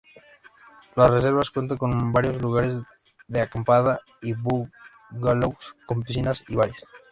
[0.95, 2.79] La reserva cuenta con varios lugares
[3.27, 6.83] de acampada y bungalows, con piscinas y bares.